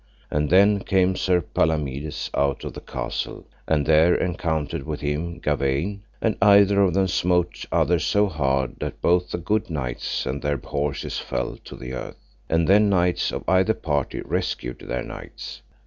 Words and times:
And 0.31 0.49
then 0.49 0.79
came 0.79 1.09
in 1.09 1.15
Sir 1.15 1.41
Palamides 1.41 2.31
out 2.33 2.63
of 2.63 2.73
the 2.73 2.81
castle, 2.81 3.45
and 3.67 3.85
there 3.85 4.15
encountered 4.15 4.81
with 4.81 5.01
him 5.01 5.37
Gawaine, 5.37 6.01
and 6.23 6.37
either 6.41 6.81
of 6.81 6.95
them 6.95 7.07
smote 7.07 7.65
other 7.71 7.99
so 7.99 8.27
hard 8.27 8.77
that 8.79 8.99
both 8.99 9.29
the 9.29 9.37
good 9.37 9.69
knights 9.69 10.25
and 10.25 10.41
their 10.41 10.57
horses 10.57 11.19
fell 11.19 11.55
to 11.65 11.75
the 11.75 11.93
earth. 11.93 12.35
And 12.49 12.67
then 12.67 12.89
knights 12.89 13.31
of 13.31 13.43
either 13.47 13.75
party 13.75 14.21
rescued 14.21 14.79
their 14.79 15.03
knights. 15.03 15.61